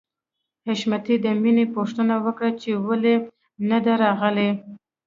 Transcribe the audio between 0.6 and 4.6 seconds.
حشمتي د مینې پوښتنه وکړه چې ولې نده راغلې